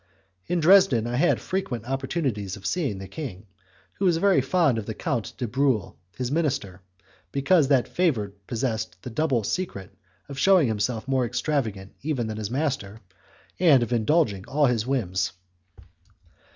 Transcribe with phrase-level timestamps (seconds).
[0.47, 3.45] In Dresden I had frequent opportunities of seeing the king,
[3.99, 6.81] who was very fond of the Count de Bruhl, his minister,
[7.31, 9.93] because that favourite possessed the double secret
[10.27, 12.99] of shewing himself more extravagant even than his master,
[13.59, 15.33] and of indulging all his whims.